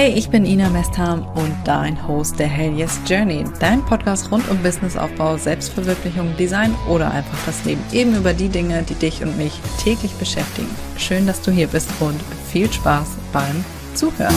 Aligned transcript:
Hey, 0.00 0.12
ich 0.12 0.30
bin 0.30 0.46
Ina 0.46 0.68
Mestham 0.68 1.26
und 1.34 1.52
dein 1.64 2.06
Host 2.06 2.38
der 2.38 2.46
Hell 2.46 2.72
Yes 2.78 3.00
Journey, 3.04 3.42
dein 3.58 3.84
Podcast 3.84 4.30
rund 4.30 4.48
um 4.48 4.56
Businessaufbau, 4.62 5.36
Selbstverwirklichung, 5.36 6.36
Design 6.36 6.72
oder 6.88 7.10
einfach 7.10 7.36
das 7.46 7.64
Leben. 7.64 7.82
Eben 7.90 8.14
über 8.14 8.32
die 8.32 8.48
Dinge, 8.48 8.84
die 8.84 8.94
dich 8.94 9.24
und 9.24 9.36
mich 9.36 9.60
täglich 9.82 10.12
beschäftigen. 10.12 10.68
Schön, 10.96 11.26
dass 11.26 11.42
du 11.42 11.50
hier 11.50 11.66
bist 11.66 11.90
und 11.98 12.22
viel 12.48 12.72
Spaß 12.72 13.16
beim 13.32 13.64
Zuhören. 13.94 14.32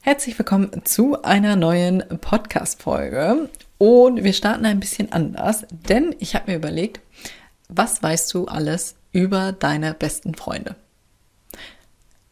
Herzlich 0.00 0.38
willkommen 0.38 0.70
zu 0.84 1.22
einer 1.22 1.54
neuen 1.54 2.02
Podcast-Folge. 2.22 3.50
Und 3.78 4.24
wir 4.24 4.32
starten 4.32 4.66
ein 4.66 4.80
bisschen 4.80 5.12
anders, 5.12 5.64
denn 5.70 6.14
ich 6.18 6.34
habe 6.34 6.50
mir 6.50 6.56
überlegt, 6.56 7.00
was 7.68 8.02
weißt 8.02 8.32
du 8.34 8.46
alles 8.46 8.96
über 9.12 9.52
deine 9.52 9.94
besten 9.94 10.34
Freunde? 10.34 10.74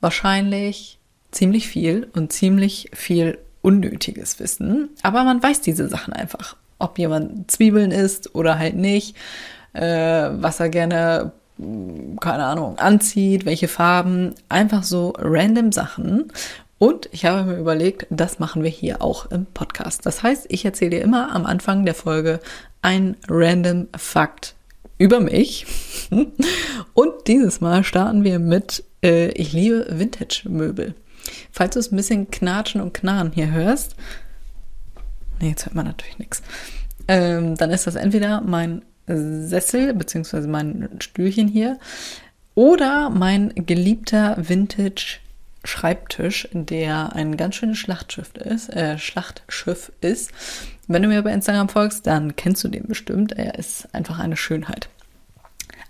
Wahrscheinlich 0.01 0.99
ziemlich 1.31 1.69
viel 1.69 2.09
und 2.15 2.33
ziemlich 2.33 2.91
viel 2.93 3.39
unnötiges 3.63 4.39
Wissen, 4.41 4.91
aber 5.03 5.25
man 5.25 5.43
weiß 5.43 5.61
diese 5.61 5.89
Sachen 5.89 6.13
einfach. 6.13 6.57
Ob 6.79 6.99
jemand 6.99 7.51
Zwiebeln 7.51 7.91
isst 7.91 8.35
oder 8.35 8.59
halt 8.59 8.77
nicht, 8.77 9.17
äh, 9.73 10.29
was 10.33 10.61
er 10.61 10.69
gerne, 10.69 11.33
keine 11.59 12.45
Ahnung, 12.45 12.79
anzieht, 12.79 13.47
welche 13.47 13.69
Farben, 13.69 14.35
einfach 14.49 14.83
so 14.83 15.15
random 15.19 15.73
Sachen. 15.73 16.31
Und 16.79 17.09
ich 17.13 17.25
habe 17.25 17.51
mir 17.51 17.59
überlegt, 17.59 18.07
das 18.11 18.39
machen 18.39 18.63
wir 18.63 18.71
hier 18.71 19.01
auch 19.01 19.31
im 19.31 19.47
Podcast. 19.47 20.05
Das 20.05 20.23
heißt, 20.23 20.47
ich 20.51 20.65
erzähle 20.65 20.91
dir 20.91 21.03
immer 21.03 21.35
am 21.35 21.47
Anfang 21.47 21.87
der 21.87 21.95
Folge 21.95 22.41
ein 22.83 23.17
random 23.29 23.89
Fakt 23.97 24.55
über 24.99 25.21
mich. 25.21 25.67
Und 26.95 27.13
dieses 27.27 27.61
Mal 27.61 27.83
starten 27.83 28.25
wir 28.25 28.39
mit, 28.39 28.85
äh, 29.03 29.29
ich 29.29 29.53
liebe 29.53 29.87
Vintage-Möbel. 29.91 30.95
Falls 31.51 31.75
du 31.75 31.81
es 31.81 31.93
ein 31.93 31.97
bisschen 31.97 32.31
knatschen 32.31 32.81
und 32.81 32.95
knarren 32.95 33.33
hier 33.33 33.51
hörst, 33.51 33.97
nee, 35.41 35.49
jetzt 35.49 35.67
hört 35.67 35.75
man 35.75 35.87
natürlich 35.87 36.19
nichts, 36.19 36.43
ähm, 37.09 37.57
dann 37.57 37.71
ist 37.71 37.87
das 37.87 37.97
entweder 37.97 38.43
mein 38.43 38.83
Sessel 39.07 39.95
beziehungsweise 39.95 40.47
mein 40.47 40.89
Stühlchen 41.01 41.49
hier 41.49 41.79
oder 42.55 43.11
mein 43.11 43.53
geliebter 43.55 44.37
Vintage 44.39 45.19
Schreibtisch, 45.67 46.49
der 46.53 47.15
ein 47.15 47.37
ganz 47.37 47.57
schönes 47.57 47.79
Schlachtschiff 47.79 48.35
ist, 48.37 48.69
äh, 48.71 48.99
Schlachtschiff 48.99 49.93
ist. 50.01 50.31
Wenn 50.87 51.03
du 51.03 51.09
mir 51.09 51.23
bei 51.23 51.33
Instagram 51.33 51.69
folgst, 51.69 52.07
dann 52.07 52.37
kennst 52.37 52.63
du 52.65 52.69
den 52.69 52.87
bestimmt. 52.87 53.33
Er 53.33 53.59
ist 53.59 53.93
einfach 53.95 54.19
eine 54.19 54.37
Schönheit. 54.37 54.89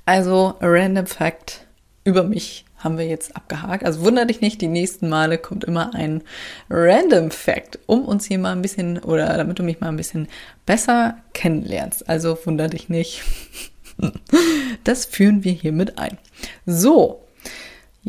Also, 0.05 0.55
Random 0.61 1.07
Fact 1.07 1.67
über 2.05 2.23
mich 2.23 2.65
haben 2.79 2.99
wir 2.99 3.07
jetzt 3.07 3.35
abgehakt. 3.35 3.85
Also 3.85 4.03
wundere 4.05 4.27
dich 4.27 4.41
nicht, 4.41 4.61
die 4.61 4.69
nächsten 4.69 5.09
Male 5.09 5.39
kommt 5.39 5.65
immer 5.65 5.95
ein 5.95 6.23
Random 6.71 7.31
Fact, 7.31 7.81
um 7.87 8.05
uns 8.05 8.27
hier 8.27 8.39
mal 8.39 8.53
ein 8.53 8.63
bisschen 8.63 8.99
oder 8.99 9.37
damit 9.37 9.59
du 9.59 9.63
mich 9.63 9.81
mal 9.81 9.89
ein 9.89 9.97
bisschen 9.97 10.29
besser 10.67 11.19
kennenlernst. 11.33 12.09
Also 12.09 12.39
wundere 12.45 12.71
dich 12.71 12.89
nicht. 12.89 13.23
Das 14.85 15.07
führen 15.07 15.43
wir 15.43 15.53
hiermit 15.53 15.99
ein. 15.99 16.19
So, 16.67 17.26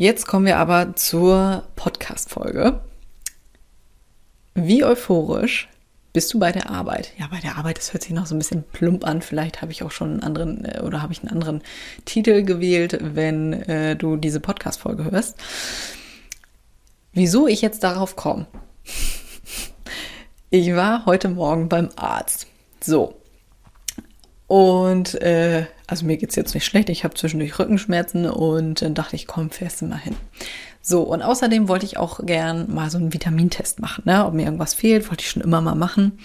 Jetzt 0.00 0.28
kommen 0.28 0.46
wir 0.46 0.58
aber 0.58 0.94
zur 0.94 1.64
Podcast-Folge. 1.74 2.82
Wie 4.54 4.84
euphorisch 4.84 5.68
bist 6.12 6.32
du 6.32 6.38
bei 6.38 6.52
der 6.52 6.70
Arbeit? 6.70 7.10
Ja, 7.18 7.26
bei 7.26 7.40
der 7.40 7.58
Arbeit, 7.58 7.78
das 7.78 7.92
hört 7.92 8.04
sich 8.04 8.12
noch 8.12 8.26
so 8.26 8.36
ein 8.36 8.38
bisschen 8.38 8.62
plump 8.62 9.04
an. 9.04 9.22
Vielleicht 9.22 9.60
habe 9.60 9.72
ich 9.72 9.82
auch 9.82 9.90
schon 9.90 10.10
einen 10.10 10.22
anderen 10.22 10.64
äh, 10.64 10.82
oder 10.82 11.02
habe 11.02 11.12
ich 11.12 11.22
einen 11.22 11.32
anderen 11.32 11.62
Titel 12.04 12.44
gewählt, 12.44 12.96
wenn 13.02 13.52
äh, 13.52 13.96
du 13.96 14.14
diese 14.14 14.38
Podcast-Folge 14.38 15.10
hörst. 15.10 15.36
Wieso 17.12 17.48
ich 17.48 17.60
jetzt 17.60 17.82
darauf 17.82 18.14
komme? 18.14 18.46
Ich 20.50 20.72
war 20.74 21.06
heute 21.06 21.28
Morgen 21.28 21.68
beim 21.68 21.90
Arzt. 21.96 22.46
So, 22.80 23.20
und 24.48 25.20
äh, 25.20 25.66
also 25.88 26.06
mir 26.06 26.18
geht's 26.18 26.36
jetzt 26.36 26.54
nicht 26.54 26.66
schlecht. 26.66 26.90
Ich 26.90 27.02
habe 27.02 27.14
zwischendurch 27.14 27.58
Rückenschmerzen 27.58 28.26
und 28.26 28.82
dann 28.82 28.94
dachte 28.94 29.16
ich, 29.16 29.26
komm, 29.26 29.50
fährst 29.50 29.80
du 29.80 29.86
mal 29.86 29.98
hin. 29.98 30.14
So, 30.82 31.02
und 31.02 31.22
außerdem 31.22 31.66
wollte 31.66 31.86
ich 31.86 31.96
auch 31.96 32.24
gern 32.24 32.72
mal 32.72 32.90
so 32.90 32.98
einen 32.98 33.12
Vitamintest 33.12 33.80
machen, 33.80 34.02
ne? 34.04 34.24
Ob 34.26 34.34
mir 34.34 34.44
irgendwas 34.44 34.74
fehlt, 34.74 35.08
wollte 35.10 35.22
ich 35.22 35.30
schon 35.30 35.42
immer 35.42 35.60
mal 35.60 35.74
machen. 35.74 36.18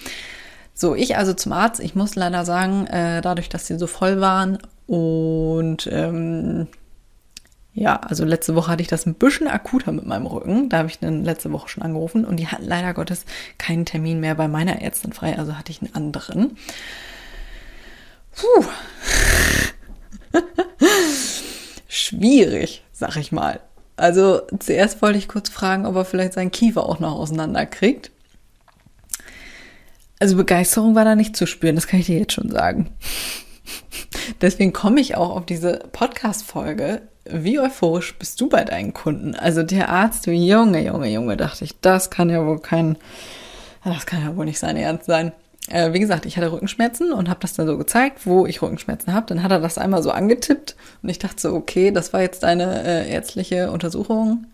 So, 0.73 0.95
ich 0.95 1.17
also 1.17 1.33
zum 1.33 1.53
Arzt. 1.53 1.79
Ich 1.79 1.95
muss 1.95 2.15
leider 2.15 2.45
sagen, 2.45 2.87
äh, 2.87 3.21
dadurch, 3.21 3.49
dass 3.49 3.67
sie 3.67 3.77
so 3.77 3.87
voll 3.87 4.21
waren 4.21 4.59
und 4.85 5.87
ähm, 5.91 6.67
ja, 7.73 7.95
also 7.97 8.25
letzte 8.25 8.53
Woche 8.55 8.69
hatte 8.69 8.81
ich 8.81 8.87
das 8.87 9.05
ein 9.05 9.15
bisschen 9.15 9.47
akuter 9.47 9.91
mit 9.91 10.05
meinem 10.05 10.27
Rücken. 10.27 10.69
Da 10.69 10.79
habe 10.79 10.89
ich 10.89 10.99
dann 10.99 11.23
letzte 11.23 11.51
Woche 11.51 11.69
schon 11.69 11.83
angerufen 11.83 12.25
und 12.25 12.37
die 12.37 12.47
hatten 12.47 12.65
leider 12.65 12.93
Gottes 12.93 13.25
keinen 13.57 13.85
Termin 13.85 14.19
mehr 14.19 14.35
bei 14.35 14.47
meiner 14.47 14.81
Ärztin 14.81 15.13
frei, 15.13 15.37
also 15.37 15.57
hatte 15.57 15.71
ich 15.71 15.81
einen 15.81 15.95
anderen. 15.95 16.57
Puh. 18.35 18.65
Schwierig, 21.87 22.83
sag 22.91 23.17
ich 23.17 23.31
mal. 23.31 23.59
Also 23.95 24.41
zuerst 24.59 25.01
wollte 25.01 25.19
ich 25.19 25.27
kurz 25.27 25.49
fragen, 25.49 25.85
ob 25.85 25.95
er 25.95 26.05
vielleicht 26.05 26.33
seinen 26.33 26.51
Kiefer 26.51 26.83
auch 26.83 26.99
noch 26.99 27.13
auseinanderkriegt. 27.13 28.11
Also 30.19 30.35
Begeisterung 30.35 30.95
war 30.95 31.05
da 31.05 31.15
nicht 31.15 31.35
zu 31.35 31.45
spüren, 31.45 31.75
das 31.75 31.87
kann 31.87 31.99
ich 31.99 32.07
dir 32.07 32.17
jetzt 32.17 32.33
schon 32.33 32.49
sagen. 32.49 32.89
Deswegen 34.41 34.73
komme 34.73 35.01
ich 35.01 35.15
auch 35.15 35.35
auf 35.35 35.45
diese 35.45 35.79
Podcast-Folge. 35.91 37.01
Wie 37.25 37.59
euphorisch 37.59 38.17
bist 38.17 38.41
du 38.41 38.49
bei 38.49 38.63
deinen 38.63 38.93
Kunden? 38.93 39.35
Also 39.35 39.63
der 39.63 39.89
Arzt, 39.89 40.25
Junge, 40.25 40.83
Junge, 40.83 41.09
Junge, 41.09 41.37
dachte 41.37 41.65
ich, 41.65 41.79
das 41.79 42.09
kann 42.09 42.29
ja 42.29 42.45
wohl 42.45 42.59
kein, 42.59 42.97
das 43.83 44.05
kann 44.05 44.23
ja 44.23 44.35
wohl 44.35 44.45
nicht 44.45 44.59
sein 44.59 44.77
Ernst 44.77 45.05
sein 45.05 45.33
äh, 45.69 45.93
wie 45.93 45.99
gesagt, 45.99 46.25
ich 46.25 46.37
hatte 46.37 46.51
Rückenschmerzen 46.51 47.13
und 47.13 47.29
habe 47.29 47.39
das 47.39 47.53
dann 47.53 47.67
so 47.67 47.77
gezeigt, 47.77 48.25
wo 48.25 48.45
ich 48.45 48.61
Rückenschmerzen 48.61 49.13
habe. 49.13 49.27
Dann 49.27 49.43
hat 49.43 49.51
er 49.51 49.59
das 49.59 49.77
einmal 49.77 50.03
so 50.03 50.11
angetippt 50.11 50.75
und 51.01 51.09
ich 51.09 51.19
dachte 51.19 51.39
so, 51.39 51.53
okay, 51.53 51.91
das 51.91 52.13
war 52.13 52.21
jetzt 52.21 52.43
deine 52.43 52.83
äh, 52.83 53.09
ärztliche 53.09 53.71
Untersuchung. 53.71 54.45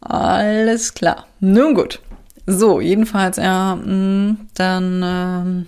Alles 0.00 0.94
klar. 0.94 1.26
Nun 1.40 1.74
gut. 1.74 2.00
So, 2.46 2.80
jedenfalls, 2.80 3.36
ja, 3.36 3.76
mh, 3.76 3.86
mm, 3.86 4.48
dann 4.54 5.02
ähm, 5.04 5.66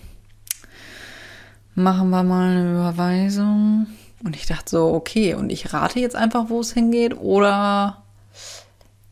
machen 1.75 2.11
wir 2.11 2.23
mal 2.23 2.51
eine 2.51 2.73
Überweisung. 2.73 3.87
Und 4.25 4.37
ich 4.37 4.47
dachte 4.47 4.71
so, 4.71 4.93
okay, 4.93 5.35
und 5.35 5.51
ich 5.51 5.73
rate 5.73 6.01
jetzt 6.01 6.17
einfach, 6.17 6.49
wo 6.49 6.61
es 6.61 6.73
hingeht, 6.73 7.17
oder 7.17 8.03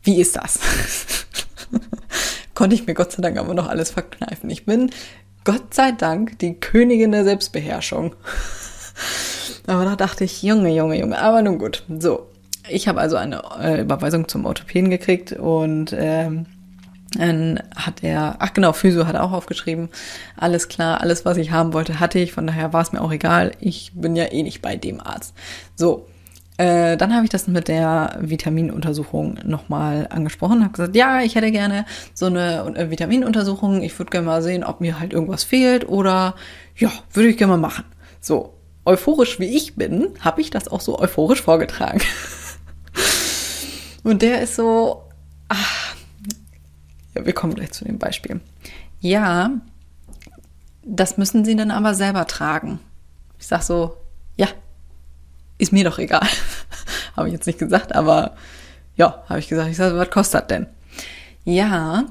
wie 0.03 0.19
ist 0.19 0.35
das? 0.35 0.59
Konnte 2.53 2.75
ich 2.75 2.87
mir 2.87 2.93
Gott 2.93 3.11
sei 3.11 3.21
Dank 3.21 3.37
aber 3.37 3.53
noch 3.53 3.67
alles 3.67 3.91
verkneifen. 3.91 4.49
Ich 4.49 4.65
bin 4.65 4.91
Gott 5.43 5.73
sei 5.73 5.91
Dank 5.91 6.37
die 6.39 6.53
Königin 6.53 7.11
der 7.11 7.23
Selbstbeherrschung. 7.23 8.15
aber 9.67 9.85
da 9.85 9.95
dachte 9.95 10.23
ich, 10.23 10.43
Junge, 10.43 10.69
Junge, 10.73 10.99
Junge, 10.99 11.19
aber 11.19 11.41
nun 11.41 11.57
gut. 11.57 11.83
So, 11.99 12.27
ich 12.69 12.87
habe 12.87 13.01
also 13.01 13.15
eine 13.15 13.41
äh, 13.59 13.81
Überweisung 13.81 14.27
zum 14.27 14.45
Orthopäden 14.45 14.89
gekriegt 14.89 15.33
und 15.33 15.95
ähm, 15.97 16.45
dann 17.17 17.61
hat 17.75 18.03
er, 18.03 18.35
ach 18.39 18.53
genau, 18.53 18.71
Physio 18.71 19.05
hat 19.05 19.15
auch 19.15 19.31
aufgeschrieben. 19.31 19.89
Alles 20.37 20.69
klar, 20.69 21.01
alles, 21.01 21.25
was 21.25 21.37
ich 21.37 21.51
haben 21.51 21.73
wollte, 21.73 21.99
hatte 21.99 22.19
ich. 22.19 22.31
Von 22.31 22.47
daher 22.47 22.71
war 22.71 22.81
es 22.81 22.93
mir 22.93 23.01
auch 23.01 23.11
egal. 23.11 23.51
Ich 23.59 23.91
bin 23.93 24.15
ja 24.15 24.31
eh 24.31 24.43
nicht 24.43 24.61
bei 24.61 24.77
dem 24.77 25.01
Arzt. 25.01 25.33
So, 25.75 26.07
äh, 26.61 26.95
dann 26.95 27.15
habe 27.15 27.23
ich 27.23 27.31
das 27.31 27.47
mit 27.47 27.67
der 27.67 28.17
Vitaminuntersuchung 28.21 29.39
nochmal 29.43 30.07
angesprochen, 30.11 30.63
habe 30.63 30.73
gesagt, 30.73 30.95
ja, 30.95 31.21
ich 31.21 31.33
hätte 31.33 31.51
gerne 31.51 31.85
so 32.13 32.27
eine 32.27 32.73
äh, 32.75 32.91
Vitaminuntersuchung. 32.91 33.81
Ich 33.81 33.97
würde 33.97 34.11
gerne 34.11 34.27
mal 34.27 34.43
sehen, 34.43 34.63
ob 34.63 34.79
mir 34.79 34.99
halt 34.99 35.11
irgendwas 35.11 35.43
fehlt 35.43 35.89
oder 35.89 36.35
ja, 36.75 36.91
würde 37.13 37.29
ich 37.29 37.37
gerne 37.37 37.53
mal 37.53 37.57
machen. 37.57 37.85
So, 38.19 38.53
euphorisch 38.85 39.39
wie 39.39 39.57
ich 39.57 39.75
bin, 39.75 40.09
habe 40.19 40.41
ich 40.41 40.51
das 40.51 40.67
auch 40.67 40.81
so 40.81 40.99
euphorisch 40.99 41.41
vorgetragen. 41.41 42.01
Und 44.03 44.21
der 44.21 44.41
ist 44.41 44.55
so, 44.55 45.01
ach, 45.49 45.95
ja, 47.15 47.25
wir 47.25 47.33
kommen 47.33 47.55
gleich 47.55 47.71
zu 47.71 47.85
dem 47.85 47.97
Beispiel. 47.97 48.39
Ja, 48.99 49.49
das 50.83 51.17
müssen 51.17 51.43
Sie 51.43 51.55
dann 51.55 51.71
aber 51.71 51.95
selber 51.95 52.27
tragen. 52.27 52.79
Ich 53.39 53.47
sag 53.47 53.63
so, 53.63 53.97
ja, 54.35 54.47
ist 55.61 55.71
mir 55.71 55.83
doch 55.83 55.99
egal. 55.99 56.27
habe 57.15 57.27
ich 57.27 57.33
jetzt 57.33 57.47
nicht 57.47 57.59
gesagt, 57.59 57.95
aber 57.95 58.35
ja, 58.95 59.23
habe 59.29 59.39
ich 59.39 59.47
gesagt. 59.47 59.69
Ich 59.69 59.77
sage, 59.77 59.97
was 59.97 60.09
kostet 60.09 60.49
denn? 60.49 60.67
Ja, 61.43 62.05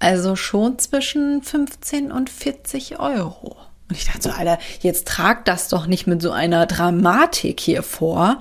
also 0.00 0.36
schon 0.36 0.78
zwischen 0.78 1.42
15 1.42 2.12
und 2.12 2.30
40 2.30 2.98
Euro. 2.98 3.56
Und 3.88 3.96
ich 3.96 4.06
dachte 4.06 4.22
so, 4.22 4.30
Alter, 4.30 4.58
jetzt 4.80 5.06
trag 5.06 5.44
das 5.44 5.68
doch 5.68 5.86
nicht 5.86 6.06
mit 6.06 6.22
so 6.22 6.30
einer 6.30 6.66
Dramatik 6.66 7.60
hier 7.60 7.82
vor. 7.82 8.40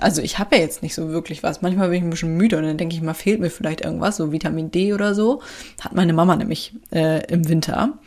Also 0.00 0.22
ich 0.22 0.38
habe 0.38 0.56
ja 0.56 0.62
jetzt 0.62 0.82
nicht 0.82 0.94
so 0.94 1.10
wirklich 1.10 1.42
was. 1.42 1.62
Manchmal 1.62 1.88
bin 1.88 1.98
ich 1.98 2.02
ein 2.02 2.10
bisschen 2.10 2.36
müde 2.36 2.56
und 2.58 2.64
dann 2.64 2.78
denke 2.78 2.94
ich 2.94 3.02
mal, 3.02 3.14
fehlt 3.14 3.40
mir 3.40 3.50
vielleicht 3.50 3.82
irgendwas, 3.82 4.16
so 4.16 4.32
Vitamin 4.32 4.70
D 4.70 4.92
oder 4.92 5.14
so. 5.14 5.42
Hat 5.80 5.94
meine 5.94 6.12
Mama 6.12 6.36
nämlich 6.36 6.74
äh, 6.92 7.24
im 7.32 7.48
Winter. 7.48 7.98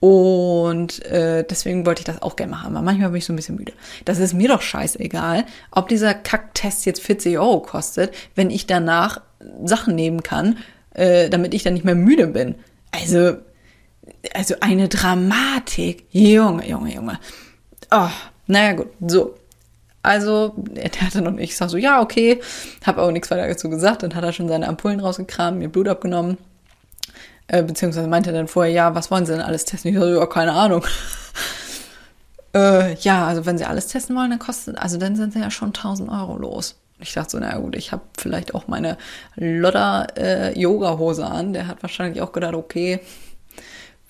Und 0.00 1.04
äh, 1.04 1.44
deswegen 1.44 1.84
wollte 1.84 2.00
ich 2.00 2.06
das 2.06 2.22
auch 2.22 2.34
gerne 2.34 2.52
machen. 2.52 2.74
Aber 2.74 2.84
manchmal 2.84 3.10
bin 3.10 3.18
ich 3.18 3.26
so 3.26 3.34
ein 3.34 3.36
bisschen 3.36 3.56
müde. 3.56 3.74
Das 4.06 4.18
ist 4.18 4.32
mir 4.32 4.48
doch 4.48 4.62
scheißegal, 4.62 5.44
ob 5.70 5.88
dieser 5.88 6.14
Kacktest 6.14 6.86
jetzt 6.86 7.02
40 7.02 7.38
Euro 7.38 7.60
kostet, 7.60 8.14
wenn 8.34 8.50
ich 8.50 8.66
danach 8.66 9.20
Sachen 9.62 9.94
nehmen 9.94 10.22
kann, 10.22 10.56
äh, 10.94 11.28
damit 11.28 11.52
ich 11.52 11.62
dann 11.62 11.74
nicht 11.74 11.84
mehr 11.84 11.94
müde 11.94 12.28
bin. 12.28 12.54
Also, 12.92 13.36
also 14.32 14.54
eine 14.60 14.88
Dramatik. 14.88 16.06
Junge, 16.10 16.66
Junge, 16.66 16.94
Junge. 16.94 17.18
Oh, 17.90 18.08
naja, 18.46 18.72
gut. 18.72 18.88
So. 19.06 19.34
Also, 20.02 20.54
er 20.76 20.90
hatte 21.02 21.20
noch 21.20 21.32
nicht. 21.32 21.50
Ich 21.50 21.56
sag 21.56 21.68
so, 21.68 21.76
ja, 21.76 22.00
okay. 22.00 22.40
Hab 22.86 22.96
auch 22.96 23.10
nichts 23.10 23.30
weiter 23.30 23.46
dazu 23.46 23.68
gesagt. 23.68 24.02
Dann 24.02 24.14
hat 24.14 24.24
er 24.24 24.32
schon 24.32 24.48
seine 24.48 24.66
Ampullen 24.66 25.00
rausgekramt, 25.00 25.58
mir 25.58 25.68
Blut 25.68 25.88
abgenommen. 25.88 26.38
Äh, 27.52 27.64
beziehungsweise 27.64 28.06
meinte 28.06 28.30
er 28.30 28.36
dann 28.36 28.46
vorher, 28.46 28.72
ja, 28.72 28.94
was 28.94 29.10
wollen 29.10 29.26
Sie 29.26 29.32
denn 29.32 29.40
alles 29.40 29.64
testen? 29.64 29.90
Ich 29.90 29.98
so, 29.98 30.06
ja, 30.06 30.26
keine 30.26 30.52
Ahnung. 30.52 30.84
äh, 32.54 32.94
ja, 32.94 33.26
also 33.26 33.44
wenn 33.44 33.58
Sie 33.58 33.64
alles 33.64 33.88
testen 33.88 34.14
wollen, 34.14 34.30
dann 34.30 34.38
kostet, 34.38 34.78
also 34.78 34.98
dann 34.98 35.16
sind 35.16 35.32
Sie 35.32 35.40
ja 35.40 35.50
schon 35.50 35.70
1000 35.70 36.10
Euro 36.10 36.36
los. 36.36 36.76
Ich 37.00 37.12
dachte 37.12 37.30
so, 37.30 37.38
na 37.40 37.58
gut, 37.58 37.74
ich 37.74 37.90
habe 37.90 38.02
vielleicht 38.16 38.54
auch 38.54 38.68
meine 38.68 38.98
Lodder-Yoga-Hose 39.34 41.22
äh, 41.22 41.24
an. 41.24 41.52
Der 41.52 41.66
hat 41.66 41.82
wahrscheinlich 41.82 42.22
auch 42.22 42.30
gedacht, 42.30 42.54
okay, 42.54 43.00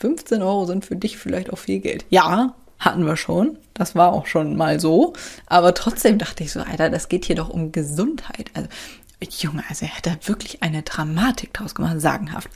15 0.00 0.42
Euro 0.42 0.66
sind 0.66 0.84
für 0.84 0.96
dich 0.96 1.16
vielleicht 1.16 1.50
auch 1.50 1.58
viel 1.58 1.81
Geld. 1.81 2.04
Ja, 2.10 2.54
hatten 2.78 3.06
wir 3.06 3.16
schon. 3.16 3.56
Das 3.72 3.94
war 3.94 4.12
auch 4.12 4.26
schon 4.26 4.54
mal 4.56 4.81
so. 4.81 5.14
Aber 5.46 5.72
trotzdem 5.72 6.19
dachte 6.19 6.44
ich 6.44 6.52
so, 6.52 6.60
Alter, 6.60 6.90
das 6.90 7.08
geht 7.08 7.25
hier 7.25 7.37
doch 7.37 7.48
um 7.48 7.72
Gesundheit. 7.72 8.50
Also, 8.52 8.69
Junge, 9.28 9.62
also 9.69 9.84
er 9.84 9.96
hat 9.96 10.06
da 10.06 10.17
wirklich 10.26 10.62
eine 10.62 10.82
Dramatik 10.82 11.52
draus 11.52 11.75
gemacht, 11.75 12.00
sagenhaft. 12.00 12.49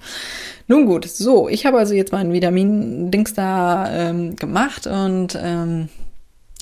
Nun 0.67 0.87
gut, 0.87 1.07
so, 1.07 1.49
ich 1.49 1.67
habe 1.67 1.79
also 1.79 1.95
jetzt 1.95 2.13
meinen 2.13 2.33
Vitamin-Dings 2.33 3.35
da 3.35 3.91
ähm, 3.91 4.37
gemacht 4.37 4.87
und 4.87 5.39
ähm, 5.41 5.91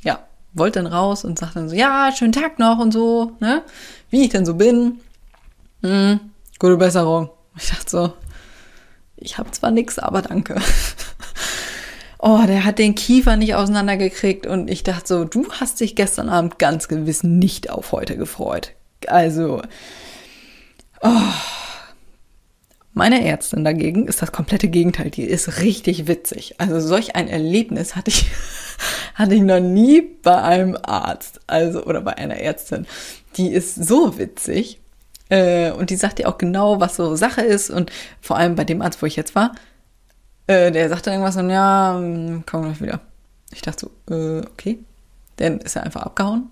ja, 0.03 0.19
wollte 0.55 0.83
dann 0.83 0.93
raus 0.93 1.25
und 1.25 1.39
sagte 1.39 1.61
dann 1.61 1.69
so, 1.69 1.77
ja, 1.77 2.11
schönen 2.17 2.33
Tag 2.33 2.59
noch 2.59 2.79
und 2.79 2.93
so, 2.93 3.33
ne? 3.39 3.63
Wie 4.11 4.25
ich 4.25 4.31
denn 4.31 4.45
so 4.45 4.55
bin. 4.55 5.01
Hm, 5.83 6.19
gute 6.59 6.77
Besserung. 6.77 7.31
Ich 7.57 7.71
dachte 7.71 7.91
so, 7.91 8.13
ich 9.17 9.39
habe 9.39 9.53
zwar 9.53 9.71
nix, 9.71 10.01
aber 10.01 10.23
danke. 10.23 10.61
oh, 12.19 12.43
der 12.47 12.65
hat 12.65 12.79
den 12.79 12.97
Kiefer 12.97 13.37
nicht 13.37 13.55
auseinandergekriegt 13.55 14.47
und 14.47 14.69
ich 14.69 14.83
dachte 14.83 15.07
so, 15.07 15.25
du 15.25 15.49
hast 15.53 15.79
dich 15.79 15.95
gestern 15.95 16.29
Abend 16.29 16.59
ganz 16.59 16.89
gewiss 16.89 17.23
nicht 17.23 17.71
auf 17.71 17.93
heute 17.93 18.17
gefreut. 18.17 18.73
Also, 19.11 19.63
oh. 21.03 21.33
Meine 22.95 23.25
Ärztin 23.27 23.65
dagegen 23.65 24.07
ist 24.07 24.21
das 24.21 24.33
komplette 24.33 24.69
Gegenteil. 24.69 25.11
Die 25.11 25.25
ist 25.25 25.61
richtig 25.63 26.09
witzig. 26.09 26.57
Also 26.59 26.79
solch 26.79 27.17
ein 27.17 27.27
Erlebnis 27.27 27.97
hatte 27.97 28.11
ich, 28.11 28.31
hatte 29.15 29.35
ich 29.35 29.41
noch 29.41 29.61
nie 29.61 30.03
bei 30.03 30.43
einem 30.43 30.77
Arzt, 30.83 31.41
also 31.47 31.85
oder 31.85 32.03
bei 32.03 32.19
einer 32.19 32.37
Ärztin. 32.37 32.87
Die 33.37 33.49
ist 33.49 33.77
so 33.77 34.19
witzig 34.19 34.81
äh, 35.31 35.71
und 35.71 35.89
die 35.89 35.97
sagt 35.97 36.19
dir 36.19 36.29
auch 36.29 36.37
genau, 36.37 36.81
was 36.81 36.97
so 36.97 37.17
Sache 37.17 37.41
ist 37.41 37.71
und 37.71 37.91
vor 38.21 38.37
allem 38.37 38.57
bei 38.57 38.65
dem 38.65 38.83
Arzt, 38.83 39.01
wo 39.01 39.07
ich 39.07 39.17
jetzt 39.17 39.35
war, 39.35 39.53
äh, 40.47 40.71
der 40.71 40.91
sagte 40.91 41.11
irgendwas 41.11 41.37
und 41.39 41.49
ja, 41.49 41.95
hm, 41.97 42.45
komm 42.45 42.63
gleich 42.65 42.83
wieder. 42.83 43.01
Ich 43.53 43.63
dachte 43.63 43.89
so, 44.09 44.15
äh, 44.15 44.41
okay. 44.41 44.81
Dann 45.37 45.61
ist 45.61 45.77
er 45.77 45.85
einfach 45.85 46.03
abgehauen, 46.03 46.51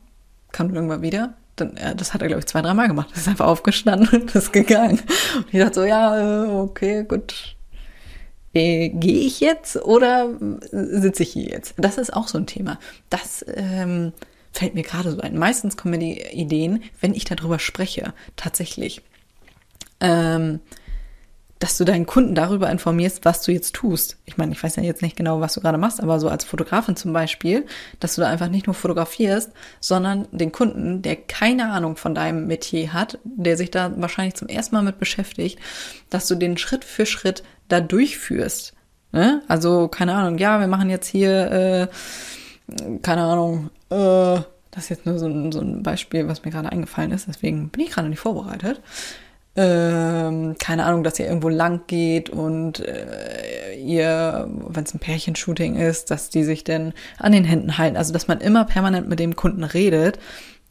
kam 0.53 0.75
irgendwann 0.75 1.03
wieder 1.03 1.35
dann, 1.61 1.79
das 1.97 2.15
hat 2.15 2.23
er, 2.23 2.29
glaube 2.29 2.41
ich, 2.41 2.47
zwei, 2.47 2.63
dreimal 2.63 2.89
gemacht. 2.89 3.11
ist 3.15 3.29
einfach 3.29 3.47
aufgestanden 3.47 4.09
und 4.23 4.35
ist 4.35 4.53
gegangen. 4.53 5.01
Und 5.37 5.47
ich 5.53 5.61
dachte 5.61 5.75
so, 5.75 5.85
ja, 5.85 6.45
äh, 6.45 6.49
okay, 6.49 7.05
gut. 7.05 7.57
Äh, 8.53 8.89
Gehe 8.89 9.21
ich 9.21 9.41
jetzt 9.41 9.77
oder 9.77 10.31
sitze 10.73 11.23
ich 11.23 11.33
hier 11.33 11.49
jetzt? 11.49 11.75
Das 11.77 11.99
ist 11.99 12.13
auch 12.13 12.29
so 12.29 12.39
ein 12.39 12.47
Thema. 12.47 12.79
Das 13.09 13.45
ähm, 13.55 14.13
fällt 14.53 14.75
mir 14.75 14.83
gerade 14.83 15.13
so 15.13 15.21
ein. 15.21 15.39
Meistens 15.39 15.77
kommen 15.77 15.93
mir 15.93 15.99
die 15.99 16.21
Ideen, 16.33 16.83
wenn 17.01 17.15
ich 17.15 17.25
darüber 17.25 17.59
spreche, 17.59 18.13
tatsächlich. 18.37 19.03
Ähm, 20.01 20.61
dass 21.61 21.77
du 21.77 21.85
deinen 21.85 22.07
Kunden 22.07 22.35
darüber 22.35 22.71
informierst, 22.71 23.25
was 23.27 23.43
du 23.43 23.53
jetzt 23.53 23.75
tust. 23.75 24.17
Ich 24.25 24.39
meine, 24.39 24.53
ich 24.53 24.63
weiß 24.63 24.77
ja 24.77 24.83
jetzt 24.83 25.03
nicht 25.03 25.17
genau, 25.17 25.41
was 25.41 25.53
du 25.55 25.61
gerade 25.61 25.77
machst, 25.77 26.03
aber 26.03 26.19
so 26.19 26.29
als 26.31 26.43
Fotografin 26.45 26.97
zum 26.97 27.13
Beispiel, 27.13 27.67
dass 28.01 28.15
du 28.15 28.23
da 28.23 28.29
einfach 28.29 28.49
nicht 28.49 28.67
nur 28.67 28.75
fotografierst, 28.75 29.53
sondern 29.79 30.27
den 30.33 30.53
Kunden, 30.53 31.03
der 31.03 31.17
keine 31.17 31.71
Ahnung 31.71 31.97
von 31.97 32.15
deinem 32.15 32.47
Metier 32.47 32.95
hat, 32.95 33.19
der 33.25 33.59
sich 33.59 33.71
da 33.71 33.93
wahrscheinlich 33.97 34.35
zum 34.35 34.49
ersten 34.49 34.75
Mal 34.75 34.83
mit 34.83 34.99
beschäftigt, 34.99 35.59
dass 36.09 36.27
du 36.27 36.35
den 36.35 36.57
Schritt 36.57 36.83
für 36.85 37.05
Schritt 37.05 37.43
da 37.69 37.81
durchführst. 37.83 38.73
Ne? 39.13 39.43
Also, 39.47 39.89
keine 39.89 40.15
Ahnung, 40.15 40.39
ja, 40.39 40.61
wir 40.61 40.67
machen 40.67 40.89
jetzt 40.89 41.09
hier, 41.09 41.91
äh, 42.71 42.99
keine 43.03 43.23
Ahnung, 43.23 43.69
äh, 43.91 44.41
das 44.71 44.85
ist 44.85 44.89
jetzt 44.89 45.07
nur 45.07 45.19
so 45.19 45.27
ein, 45.27 45.53
so 45.53 45.61
ein 45.61 45.83
Beispiel, 45.83 46.27
was 46.27 46.43
mir 46.43 46.53
gerade 46.53 46.73
eingefallen 46.73 47.11
ist, 47.11 47.29
deswegen 47.29 47.69
bin 47.69 47.83
ich 47.83 47.91
gerade 47.91 48.09
nicht 48.09 48.21
vorbereitet 48.21 48.81
ähm, 49.63 50.57
keine 50.59 50.87
Ahnung, 50.87 51.05
dass 51.05 51.19
ihr 51.19 51.27
irgendwo 51.27 51.51
lang 51.51 51.83
geht 51.87 52.31
und 52.31 52.81
äh, 52.81 53.75
ihr, 53.75 54.49
wenn 54.49 54.85
es 54.85 54.95
ein 54.95 55.01
Pärchenshooting 55.01 55.77
ist, 55.77 56.11
dass 56.11 56.31
die 56.31 56.45
sich 56.45 56.65
dann 56.65 56.95
an 57.19 57.33
den 57.33 57.45
Händen 57.45 57.77
halten. 57.77 57.99
Also 57.99 58.15
dass 58.15 58.27
man 58.27 58.41
immer 58.41 58.65
permanent 58.65 59.07
mit 59.07 59.19
dem 59.19 59.37
Kunden 59.37 59.63
redet, 59.63 60.19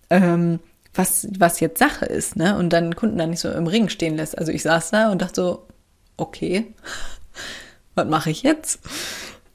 ähm, 0.09 0.59
was, 0.95 1.27
was 1.38 1.59
jetzt 1.59 1.77
Sache 1.77 2.06
ist, 2.06 2.36
ne? 2.36 2.57
Und 2.57 2.74
dann 2.74 2.86
den 2.86 2.95
Kunden 2.95 3.19
dann 3.19 3.30
nicht 3.30 3.41
so 3.41 3.51
im 3.51 3.68
Ring 3.68 3.89
stehen 3.89 4.15
lässt. 4.15 4.36
Also 4.36 4.51
ich 4.51 4.63
saß 4.63 4.89
da 4.89 5.12
und 5.12 5.21
dachte 5.21 5.35
so, 5.35 5.68
okay, 6.18 6.74
was 7.94 8.07
mache 8.07 8.31
ich 8.31 8.42
jetzt? 8.42 8.80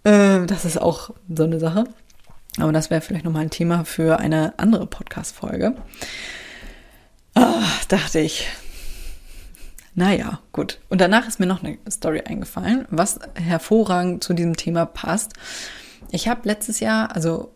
Äh, 0.04 0.46
das 0.46 0.64
ist 0.64 0.80
auch 0.80 1.10
so 1.28 1.42
eine 1.42 1.58
Sache. 1.58 1.84
Aber 2.60 2.70
das 2.70 2.88
wäre 2.88 3.00
vielleicht 3.00 3.24
nochmal 3.24 3.42
ein 3.42 3.50
Thema 3.50 3.84
für 3.84 4.20
eine 4.20 4.54
andere 4.58 4.86
Podcast-Folge. 4.86 5.74
Ah, 7.34 7.64
dachte 7.88 8.20
ich, 8.20 8.46
naja, 9.94 10.40
gut. 10.52 10.80
Und 10.88 11.00
danach 11.00 11.28
ist 11.28 11.40
mir 11.40 11.46
noch 11.46 11.62
eine 11.62 11.78
Story 11.90 12.22
eingefallen, 12.26 12.86
was 12.90 13.18
hervorragend 13.34 14.24
zu 14.24 14.34
diesem 14.34 14.56
Thema 14.56 14.86
passt. 14.86 15.34
Ich 16.10 16.28
habe 16.28 16.40
letztes 16.44 16.80
Jahr, 16.80 17.14
also 17.14 17.52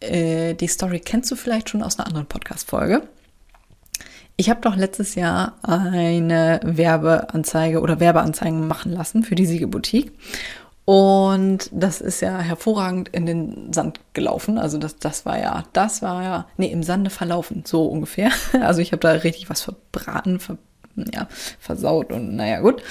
äh, 0.00 0.54
die 0.54 0.68
Story 0.68 1.00
kennst 1.00 1.30
du 1.30 1.36
vielleicht 1.36 1.68
schon 1.68 1.82
aus 1.82 1.98
einer 1.98 2.06
anderen 2.06 2.26
Podcast-Folge. 2.26 3.02
Ich 4.36 4.48
habe 4.48 4.60
doch 4.62 4.76
letztes 4.76 5.14
Jahr 5.14 5.58
eine 5.62 6.60
Werbeanzeige 6.64 7.80
oder 7.80 8.00
Werbeanzeigen 8.00 8.66
machen 8.66 8.92
lassen 8.92 9.22
für 9.22 9.34
die 9.34 9.46
Siegeboutique. 9.46 10.12
Und 10.84 11.70
das 11.70 12.00
ist 12.00 12.20
ja 12.22 12.38
hervorragend 12.38 13.08
in 13.10 13.26
den 13.26 13.72
Sand 13.72 14.00
gelaufen. 14.14 14.58
Also 14.58 14.78
das, 14.78 14.96
das 14.96 15.24
war 15.24 15.38
ja, 15.38 15.64
das 15.72 16.02
war 16.02 16.22
ja, 16.22 16.46
nee, 16.56 16.72
im 16.72 16.82
Sande 16.82 17.10
verlaufen, 17.10 17.62
so 17.66 17.86
ungefähr. 17.86 18.30
Also 18.60 18.80
ich 18.80 18.92
habe 18.92 19.00
da 19.00 19.12
richtig 19.12 19.48
was 19.48 19.62
verbraten, 19.62 20.40
ver 20.40 20.58
ja, 20.96 21.28
versaut 21.58 22.12
und 22.12 22.36
naja, 22.36 22.60
gut. 22.60 22.82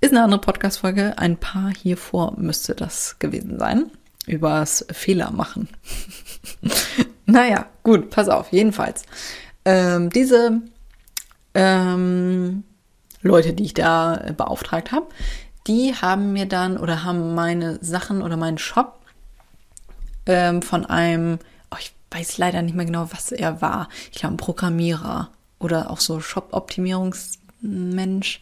Ist 0.00 0.10
eine 0.10 0.24
andere 0.24 0.40
Podcast-Folge. 0.40 1.16
Ein 1.16 1.36
paar 1.36 1.70
hier 1.80 1.96
vor 1.96 2.34
müsste 2.36 2.74
das 2.74 3.18
gewesen 3.18 3.58
sein. 3.58 3.90
Übers 4.26 4.84
Fehler 4.90 5.30
machen. 5.30 5.68
naja, 7.26 7.66
gut, 7.82 8.10
pass 8.10 8.28
auf, 8.28 8.52
jedenfalls. 8.52 9.04
Ähm, 9.64 10.10
diese 10.10 10.60
ähm, 11.54 12.64
Leute, 13.20 13.52
die 13.52 13.64
ich 13.64 13.74
da 13.74 14.32
beauftragt 14.36 14.90
habe, 14.90 15.06
die 15.66 15.94
haben 15.94 16.32
mir 16.32 16.46
dann 16.46 16.76
oder 16.76 17.04
haben 17.04 17.34
meine 17.34 17.78
Sachen 17.80 18.22
oder 18.22 18.36
meinen 18.36 18.58
Shop 18.58 18.98
ähm, 20.26 20.62
von 20.62 20.84
einem, 20.84 21.38
oh, 21.70 21.76
ich 21.78 21.92
weiß 22.10 22.38
leider 22.38 22.62
nicht 22.62 22.74
mehr 22.74 22.86
genau, 22.86 23.08
was 23.12 23.30
er 23.30 23.62
war. 23.62 23.88
Ich 24.10 24.18
glaube, 24.18 24.34
ein 24.34 24.38
Programmierer 24.38 25.30
oder 25.58 25.90
auch 25.90 26.00
so 26.00 26.18
Shop-Optimierungs- 26.18 27.38
Mensch. 27.62 28.40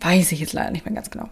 Weiß 0.00 0.32
ich 0.32 0.40
jetzt 0.40 0.52
leider 0.52 0.70
nicht 0.70 0.84
mehr 0.84 0.94
ganz 0.94 1.10
genau. 1.10 1.28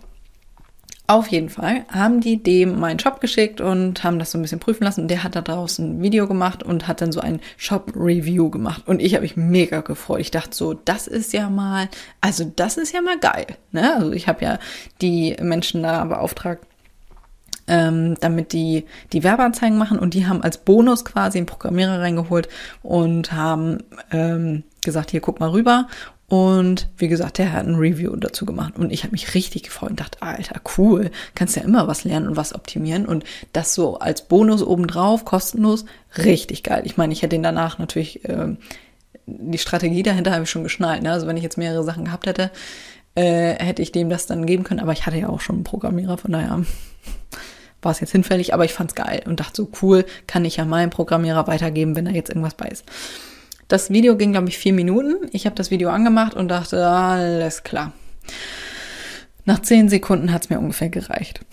Auf 1.09 1.29
jeden 1.29 1.51
Fall 1.51 1.85
haben 1.89 2.21
die 2.21 2.43
dem 2.43 2.81
meinen 2.81 2.99
Shop 2.99 3.21
geschickt 3.21 3.61
und 3.61 4.03
haben 4.03 4.19
das 4.19 4.33
so 4.33 4.39
ein 4.39 4.43
bisschen 4.43 4.59
prüfen 4.59 4.83
lassen. 4.83 5.03
Und 5.03 5.09
der 5.09 5.23
hat 5.23 5.37
da 5.37 5.41
draußen 5.41 5.99
ein 5.99 6.03
Video 6.03 6.27
gemacht 6.27 6.65
und 6.65 6.89
hat 6.89 7.01
dann 7.01 7.13
so 7.13 7.21
ein 7.21 7.41
Shop-Review 7.59 8.51
gemacht. 8.51 8.83
Und 8.87 9.01
ich 9.01 9.15
habe 9.15 9.23
mich 9.23 9.37
mega 9.37 9.83
gefreut. 9.83 10.21
Ich 10.21 10.33
dachte 10.33 10.57
so, 10.57 10.75
das 10.75 11.07
ist 11.07 11.33
ja 11.33 11.49
mal, 11.49 11.89
also 12.21 12.45
das 12.57 12.77
ist 12.77 12.93
ja 12.93 13.03
mal 13.03 13.21
geil. 13.21 13.47
Ne? 13.71 13.95
Also 13.95 14.13
ich 14.13 14.27
habe 14.27 14.45
ja 14.45 14.59
die 15.01 15.37
Menschen 15.41 15.85
da 15.85 16.05
beauftragt, 16.05 16.67
ähm, 17.69 18.17
damit 18.21 18.53
die 18.53 18.85
die 19.13 19.23
Werbeanzeigen 19.23 19.79
machen. 19.79 20.01
Und 20.01 20.13
die 20.13 20.27
haben 20.27 20.43
als 20.43 20.59
Bonus 20.59 21.05
quasi 21.05 21.39
einen 21.39 21.47
Programmierer 21.47 22.01
reingeholt 22.01 22.49
und 22.83 23.31
haben 23.31 23.79
ähm, 24.11 24.65
gesagt, 24.85 25.13
hier 25.13 25.21
guck 25.21 25.39
mal 25.39 25.51
rüber 25.51 25.87
und 26.29 26.89
wie 26.97 27.07
gesagt, 27.07 27.39
der 27.39 27.53
hat 27.53 27.67
ein 27.67 27.77
Review 27.77 28.17
dazu 28.17 28.47
gemacht 28.47 28.77
und 28.77 28.93
ich 28.93 29.05
habe 29.05 29.13
mich 29.13 29.35
richtig 29.35 29.63
gefreut 29.63 29.91
und 29.91 30.01
dachte, 30.01 30.23
Alter, 30.23 30.61
cool, 30.77 31.11
kannst 31.37 31.55
ja 31.55 31.63
immer 31.63 31.87
was 31.87 32.03
lernen 32.03 32.27
und 32.27 32.37
was 32.37 32.53
optimieren 32.53 33.07
und 33.07 33.25
das 33.53 33.75
so 33.75 33.99
als 33.99 34.23
Bonus 34.23 34.63
obendrauf, 34.63 35.25
kostenlos, 35.25 35.85
richtig 36.19 36.65
geil. 36.65 36.83
Ich 36.85 36.97
meine, 36.97 37.13
ich 37.13 37.23
hätte 37.23 37.37
ihn 37.37 37.45
danach 37.45 37.79
natürlich, 37.79 38.25
äh, 38.29 38.57
die 39.27 39.59
Strategie 39.59 40.03
dahinter 40.03 40.33
habe 40.33 40.43
ich 40.43 40.51
schon 40.51 40.65
geschnallt. 40.65 41.03
Ne? 41.03 41.13
Also 41.13 41.29
wenn 41.29 41.37
ich 41.37 41.45
jetzt 41.45 41.59
mehrere 41.59 41.85
Sachen 41.85 42.07
gehabt 42.07 42.27
hätte, 42.27 42.51
äh, 43.15 43.55
hätte 43.55 43.83
ich 43.83 43.93
dem 43.93 44.09
das 44.09 44.27
dann 44.27 44.47
geben 44.47 44.65
können, 44.65 44.81
aber 44.81 44.93
ich 44.93 45.07
hatte 45.07 45.19
ja 45.19 45.29
auch 45.29 45.41
schon 45.41 45.57
einen 45.57 45.65
Programmierer, 45.65 46.19
von 46.19 46.33
daher 46.33 46.65
war 47.83 47.93
es 47.93 48.01
jetzt 48.01 48.13
hinfällig, 48.13 48.53
aber 48.53 48.65
ich 48.65 48.73
fand's 48.73 48.97
geil 48.97 49.23
und 49.27 49.39
dachte 49.39 49.63
so 49.63 49.71
cool, 49.81 50.05
kann 50.27 50.45
ich 50.45 50.57
ja 50.57 50.65
meinem 50.65 50.91
Programmierer 50.91 51.47
weitergeben, 51.47 51.95
wenn 51.95 52.07
da 52.07 52.11
jetzt 52.11 52.31
irgendwas 52.31 52.55
bei 52.55 52.67
ist. 52.67 52.85
Das 53.69 53.91
Video 53.91 54.17
ging, 54.17 54.33
glaube 54.33 54.49
ich, 54.49 54.59
vier 54.59 54.73
Minuten. 54.73 55.29
Ich 55.33 55.45
habe 55.45 55.57
das 55.57 55.71
Video 55.71 55.91
angemacht 55.91 56.35
und 56.35 56.49
dachte, 56.49 56.87
alles 56.87 57.65
klar. 57.65 57.93
Nach 59.45 59.61
zehn 59.61 59.89
Sekunden 59.89 60.33
hat's 60.33 60.51
mir 60.51 60.59
ungefähr 60.59 60.89
gereicht. 60.89 61.41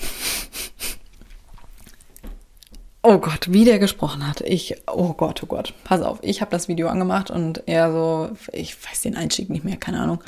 Oh 3.06 3.18
Gott, 3.18 3.52
wie 3.52 3.66
der 3.66 3.80
gesprochen 3.80 4.26
hat. 4.26 4.40
Ich, 4.40 4.82
oh 4.88 5.12
Gott, 5.12 5.44
oh 5.44 5.46
Gott. 5.46 5.74
Pass 5.84 6.02
auf, 6.02 6.20
ich 6.22 6.40
habe 6.40 6.52
das 6.52 6.70
Video 6.70 6.88
angemacht 6.88 7.30
und 7.32 7.68
er 7.68 7.92
so, 7.92 8.32
ich 8.54 8.78
weiß 8.82 9.02
den 9.02 9.18
Einstieg 9.18 9.50
nicht 9.50 9.66
mehr, 9.66 9.76
keine 9.76 10.00
Ahnung. 10.00 10.24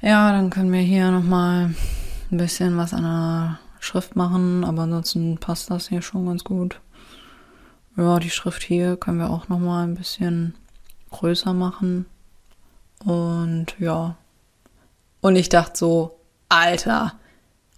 Ja, 0.00 0.30
dann 0.30 0.50
können 0.50 0.70
wir 0.70 0.78
hier 0.78 1.10
nochmal 1.10 1.74
ein 2.30 2.36
bisschen 2.36 2.76
was 2.76 2.94
an 2.94 3.02
der 3.02 3.58
Schrift 3.80 4.14
machen, 4.14 4.62
aber 4.64 4.82
ansonsten 4.82 5.38
passt 5.38 5.72
das 5.72 5.88
hier 5.88 6.02
schon 6.02 6.26
ganz 6.26 6.44
gut. 6.44 6.80
Ja, 7.96 8.20
die 8.20 8.30
Schrift 8.30 8.62
hier 8.62 8.96
können 8.96 9.18
wir 9.18 9.30
auch 9.30 9.48
nochmal 9.48 9.88
ein 9.88 9.96
bisschen 9.96 10.54
größer 11.12 11.54
machen. 11.54 12.06
Und 13.04 13.66
ja. 13.78 14.16
Und 15.20 15.36
ich 15.36 15.48
dachte 15.48 15.78
so, 15.78 16.18
Alter, 16.48 17.14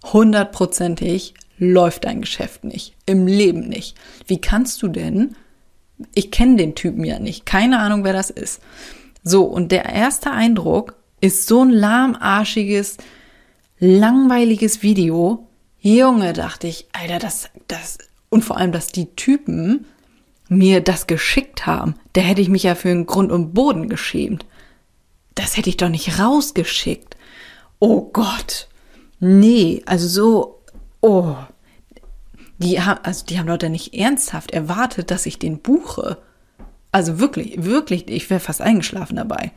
hundertprozentig 0.03 1.33
läuft 1.57 2.05
dein 2.05 2.21
Geschäft 2.21 2.63
nicht. 2.63 2.95
Im 3.05 3.27
Leben 3.27 3.69
nicht. 3.69 3.95
Wie 4.27 4.41
kannst 4.41 4.81
du 4.81 4.87
denn? 4.87 5.35
Ich 6.13 6.31
kenne 6.31 6.57
den 6.57 6.75
Typen 6.75 7.05
ja 7.05 7.19
nicht. 7.19 7.45
Keine 7.45 7.79
Ahnung, 7.79 8.03
wer 8.03 8.13
das 8.13 8.29
ist. 8.29 8.61
So, 9.23 9.43
und 9.45 9.71
der 9.71 9.85
erste 9.85 10.31
Eindruck 10.31 10.95
ist 11.21 11.47
so 11.47 11.63
ein 11.63 11.69
lahmarschiges, 11.69 12.97
langweiliges 13.79 14.83
Video. 14.83 15.47
Junge, 15.79 16.33
dachte 16.33 16.67
ich, 16.67 16.87
Alter, 16.91 17.19
das, 17.19 17.49
das, 17.67 17.97
und 18.29 18.43
vor 18.43 18.57
allem, 18.57 18.71
dass 18.71 18.87
die 18.87 19.15
Typen 19.15 19.85
mir 20.47 20.81
das 20.81 21.07
geschickt 21.07 21.65
haben, 21.65 21.95
da 22.13 22.21
hätte 22.21 22.41
ich 22.41 22.49
mich 22.49 22.63
ja 22.63 22.75
für 22.75 22.89
den 22.89 23.05
Grund 23.05 23.31
und 23.31 23.53
Boden 23.53 23.89
geschämt. 23.89 24.45
Das 25.33 25.57
hätte 25.57 25.69
ich 25.69 25.77
doch 25.77 25.89
nicht 25.89 26.19
rausgeschickt. 26.19 27.17
Oh 27.79 28.09
Gott. 28.11 28.67
Nee, 29.19 29.81
also 29.85 30.07
so, 30.07 30.61
oh. 31.01 31.35
Die 32.57 32.81
haben, 32.81 33.01
also 33.03 33.25
die 33.25 33.37
haben 33.37 33.47
Leute 33.47 33.69
nicht 33.69 33.93
ernsthaft 33.93 34.51
erwartet, 34.51 35.11
dass 35.11 35.25
ich 35.25 35.39
den 35.39 35.59
buche. 35.59 36.17
Also 36.91 37.19
wirklich, 37.19 37.65
wirklich, 37.65 38.07
ich 38.07 38.29
wäre 38.29 38.39
fast 38.39 38.61
eingeschlafen 38.61 39.17
dabei. 39.17 39.51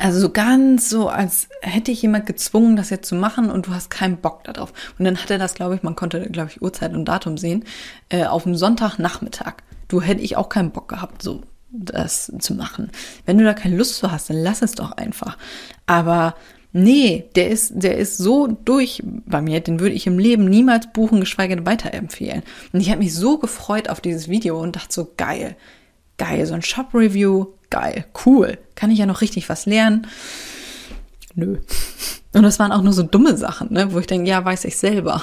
Also 0.00 0.18
so 0.18 0.30
ganz 0.30 0.88
so, 0.88 1.10
als 1.10 1.48
hätte 1.60 1.90
ich 1.90 2.00
jemand 2.00 2.24
gezwungen, 2.24 2.74
das 2.74 2.88
jetzt 2.88 3.06
zu 3.06 3.14
machen 3.14 3.50
und 3.50 3.66
du 3.66 3.74
hast 3.74 3.90
keinen 3.90 4.16
Bock 4.16 4.44
darauf. 4.44 4.72
Und 4.98 5.04
dann 5.04 5.18
hat 5.18 5.30
er 5.30 5.36
das, 5.36 5.52
glaube 5.52 5.74
ich, 5.74 5.82
man 5.82 5.94
konnte, 5.94 6.22
glaube 6.30 6.50
ich, 6.50 6.62
Uhrzeit 6.62 6.94
und 6.94 7.04
Datum 7.04 7.36
sehen, 7.36 7.64
äh, 8.08 8.24
auf 8.24 8.44
dem 8.44 8.56
Sonntagnachmittag. 8.56 9.56
Du 9.88 10.00
hätte 10.00 10.22
ich 10.22 10.38
auch 10.38 10.48
keinen 10.48 10.70
Bock 10.70 10.88
gehabt, 10.88 11.20
so 11.22 11.42
das 11.70 12.32
zu 12.38 12.54
machen. 12.54 12.90
Wenn 13.26 13.36
du 13.36 13.44
da 13.44 13.52
keine 13.52 13.76
Lust 13.76 13.96
zu 13.96 14.10
hast, 14.10 14.30
dann 14.30 14.38
lass 14.38 14.62
es 14.62 14.72
doch 14.72 14.92
einfach. 14.92 15.36
Aber 15.84 16.34
nee, 16.72 17.28
der 17.36 17.50
ist, 17.50 17.72
der 17.74 17.98
ist 17.98 18.16
so 18.16 18.46
durch 18.46 19.02
bei 19.04 19.42
mir, 19.42 19.60
den 19.60 19.80
würde 19.80 19.94
ich 19.94 20.06
im 20.06 20.18
Leben 20.18 20.46
niemals 20.46 20.90
buchen, 20.94 21.20
geschweige 21.20 21.56
denn 21.56 21.66
weiterempfehlen. 21.66 22.42
Und 22.72 22.80
ich 22.80 22.88
habe 22.88 23.00
mich 23.00 23.14
so 23.14 23.36
gefreut 23.36 23.90
auf 23.90 24.00
dieses 24.00 24.30
Video 24.30 24.58
und 24.62 24.76
dachte 24.76 24.94
so, 24.94 25.12
geil, 25.18 25.56
geil, 26.16 26.46
so 26.46 26.54
ein 26.54 26.62
Shop-Review, 26.62 27.48
geil, 27.70 28.04
cool, 28.26 28.58
kann 28.74 28.90
ich 28.90 28.98
ja 28.98 29.06
noch 29.06 29.20
richtig 29.20 29.48
was 29.48 29.66
lernen. 29.66 30.06
Nö. 31.34 31.58
Und 32.32 32.42
das 32.42 32.58
waren 32.58 32.72
auch 32.72 32.82
nur 32.82 32.92
so 32.92 33.02
dumme 33.02 33.36
Sachen, 33.36 33.72
ne, 33.72 33.92
wo 33.92 33.98
ich 33.98 34.06
denke, 34.06 34.28
ja, 34.28 34.44
weiß 34.44 34.64
ich 34.64 34.76
selber. 34.76 35.22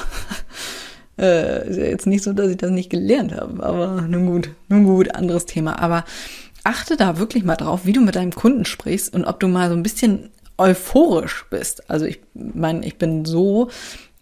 äh, 1.18 1.70
ist 1.70 1.78
ja 1.78 1.86
jetzt 1.86 2.08
nicht 2.08 2.24
so, 2.24 2.34
dass 2.34 2.50
ich 2.50 2.58
das 2.58 2.72
nicht 2.72 2.90
gelernt 2.90 3.34
habe, 3.34 3.64
aber 3.64 4.02
nun 4.02 4.26
gut, 4.26 4.50
nun 4.70 4.84
gut, 4.84 5.14
anderes 5.16 5.46
Thema. 5.46 5.80
Aber 5.80 6.06
achte 6.64 6.98
da 6.98 7.18
wirklich 7.18 7.44
mal 7.44 7.56
drauf, 7.56 7.82
wie 7.86 7.94
du 7.94 8.02
mit 8.02 8.16
deinem 8.16 8.34
Kunden 8.34 8.66
sprichst 8.66 9.14
und 9.14 9.26
ob 9.26 9.40
du 9.40 9.48
mal 9.48 9.70
so 9.70 9.76
ein 9.76 9.84
bisschen 9.84 10.30
euphorisch 10.58 11.46
bist. 11.50 11.90
Also 11.90 12.06
ich 12.06 12.20
meine, 12.34 12.86
ich 12.86 12.98
bin 12.98 13.26
so 13.26 13.70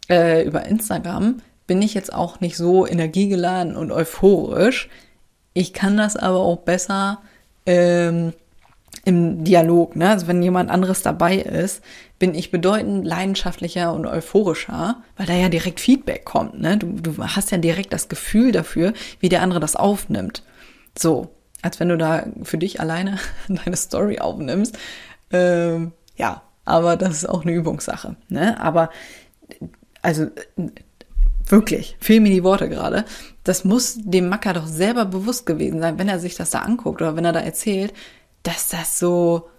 äh, 0.09 0.45
über 0.45 0.65
Instagram 0.65 1.41
bin 1.67 1.81
ich 1.81 1.93
jetzt 1.93 2.13
auch 2.13 2.41
nicht 2.41 2.57
so 2.57 2.85
energiegeladen 2.85 3.75
und 3.75 3.91
euphorisch. 3.91 4.89
Ich 5.53 5.73
kann 5.73 5.97
das 5.97 6.15
aber 6.15 6.39
auch 6.39 6.57
besser 6.57 7.21
ähm, 7.65 8.33
im 9.05 9.43
Dialog. 9.43 9.95
Ne? 9.95 10.09
Also 10.09 10.27
wenn 10.27 10.41
jemand 10.41 10.69
anderes 10.69 11.03
dabei 11.03 11.37
ist, 11.37 11.83
bin 12.17 12.33
ich 12.33 12.51
bedeutend 12.51 13.05
leidenschaftlicher 13.05 13.93
und 13.93 14.05
euphorischer, 14.05 15.03
weil 15.15 15.27
da 15.27 15.33
ja 15.33 15.49
direkt 15.49 15.79
Feedback 15.79 16.25
kommt. 16.25 16.59
Ne? 16.59 16.77
Du, 16.77 16.87
du 16.93 17.23
hast 17.23 17.51
ja 17.51 17.57
direkt 17.57 17.93
das 17.93 18.09
Gefühl 18.09 18.51
dafür, 18.51 18.93
wie 19.19 19.29
der 19.29 19.41
andere 19.41 19.59
das 19.59 19.75
aufnimmt. 19.75 20.43
So, 20.97 21.29
als 21.61 21.79
wenn 21.79 21.89
du 21.89 21.97
da 21.97 22.25
für 22.43 22.57
dich 22.57 22.79
alleine 22.79 23.19
deine 23.47 23.75
Story 23.75 24.19
aufnimmst. 24.19 24.77
Ähm, 25.31 25.91
ja, 26.15 26.41
aber 26.65 26.97
das 26.97 27.13
ist 27.13 27.29
auch 27.29 27.43
eine 27.43 27.51
Übungssache. 27.51 28.15
Ne? 28.29 28.59
Aber 28.59 28.89
also 30.01 30.27
wirklich, 31.47 31.97
fehlen 31.99 32.23
mir 32.23 32.29
die 32.29 32.43
Worte 32.43 32.69
gerade. 32.69 33.05
Das 33.43 33.63
muss 33.63 33.97
dem 33.97 34.29
Macker 34.29 34.53
doch 34.53 34.67
selber 34.67 35.05
bewusst 35.05 35.45
gewesen 35.45 35.79
sein, 35.79 35.99
wenn 35.99 36.09
er 36.09 36.19
sich 36.19 36.35
das 36.35 36.51
da 36.51 36.59
anguckt 36.59 37.01
oder 37.01 37.15
wenn 37.15 37.25
er 37.25 37.33
da 37.33 37.39
erzählt, 37.39 37.93
dass 38.43 38.69
das 38.69 38.99
so, 38.99 39.49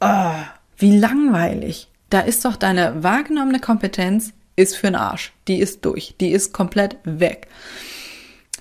oh, 0.00 0.32
wie 0.76 0.98
langweilig. 0.98 1.88
Da 2.08 2.20
ist 2.20 2.44
doch 2.44 2.56
deine 2.56 3.02
wahrgenommene 3.02 3.60
Kompetenz 3.60 4.32
ist 4.56 4.76
für 4.76 4.88
den 4.88 4.96
Arsch. 4.96 5.32
Die 5.48 5.58
ist 5.58 5.84
durch. 5.84 6.14
Die 6.20 6.30
ist 6.32 6.52
komplett 6.52 6.96
weg. 7.04 7.48